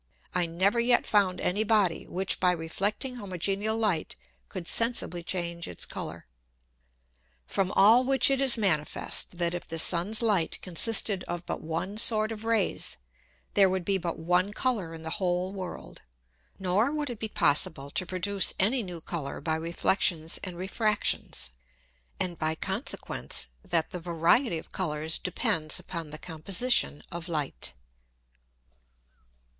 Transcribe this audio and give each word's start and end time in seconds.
I 0.33 0.47
never 0.47 0.79
yet 0.79 1.05
found 1.05 1.39
any 1.39 1.63
Body, 1.63 2.07
which 2.07 2.39
by 2.39 2.53
reflecting 2.53 3.17
homogeneal 3.17 3.77
Light 3.77 4.15
could 4.49 4.67
sensibly 4.67 5.21
change 5.21 5.67
its 5.67 5.85
Colour. 5.85 6.25
From 7.45 7.71
all 7.73 8.03
which 8.03 8.31
it 8.31 8.41
is 8.41 8.57
manifest, 8.57 9.37
that 9.37 9.53
if 9.53 9.67
the 9.67 9.77
Sun's 9.77 10.23
Light 10.23 10.59
consisted 10.63 11.23
of 11.25 11.45
but 11.45 11.61
one 11.61 11.97
sort 11.97 12.31
of 12.31 12.45
Rays, 12.45 12.97
there 13.53 13.69
would 13.69 13.85
be 13.85 13.99
but 13.99 14.17
one 14.17 14.53
Colour 14.53 14.95
in 14.95 15.03
the 15.03 15.11
whole 15.21 15.53
World, 15.53 16.01
nor 16.57 16.91
would 16.91 17.11
it 17.11 17.19
be 17.19 17.29
possible 17.29 17.91
to 17.91 18.03
produce 18.03 18.55
any 18.59 18.81
new 18.81 19.01
Colour 19.01 19.39
by 19.39 19.53
Reflexions 19.53 20.39
and 20.43 20.57
Refractions, 20.57 21.51
and 22.19 22.39
by 22.39 22.55
consequence 22.55 23.45
that 23.61 23.91
the 23.91 23.99
variety 23.99 24.57
of 24.57 24.71
Colours 24.71 25.19
depends 25.19 25.79
upon 25.79 26.09
the 26.09 26.17
Composition 26.17 27.03
of 27.11 27.27
Light. 27.27 27.75